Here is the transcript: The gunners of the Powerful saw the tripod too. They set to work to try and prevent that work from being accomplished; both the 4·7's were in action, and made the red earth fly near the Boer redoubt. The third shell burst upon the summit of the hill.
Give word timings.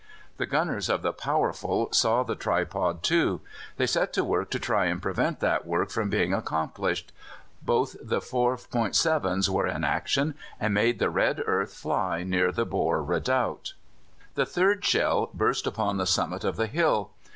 The 0.37 0.47
gunners 0.47 0.89
of 0.89 1.03
the 1.03 1.13
Powerful 1.13 1.89
saw 1.93 2.23
the 2.23 2.33
tripod 2.33 3.03
too. 3.03 3.41
They 3.77 3.85
set 3.85 4.11
to 4.13 4.23
work 4.23 4.49
to 4.49 4.57
try 4.57 4.85
and 4.85 4.99
prevent 4.99 5.39
that 5.41 5.63
work 5.67 5.91
from 5.91 6.09
being 6.09 6.33
accomplished; 6.33 7.11
both 7.61 7.95
the 8.01 8.19
4·7's 8.19 9.47
were 9.47 9.67
in 9.67 9.83
action, 9.83 10.33
and 10.59 10.73
made 10.73 10.97
the 10.97 11.11
red 11.11 11.43
earth 11.45 11.75
fly 11.75 12.23
near 12.23 12.51
the 12.51 12.65
Boer 12.65 13.03
redoubt. 13.03 13.75
The 14.33 14.47
third 14.47 14.83
shell 14.83 15.29
burst 15.35 15.67
upon 15.67 15.97
the 15.97 16.07
summit 16.07 16.43
of 16.43 16.55
the 16.55 16.65
hill. 16.65 17.11